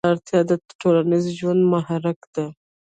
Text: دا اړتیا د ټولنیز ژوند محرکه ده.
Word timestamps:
دا 0.03 0.09
اړتیا 0.13 0.39
د 0.49 0.51
ټولنیز 0.79 1.25
ژوند 1.39 1.61
محرکه 1.73 2.27
ده. 2.35 2.45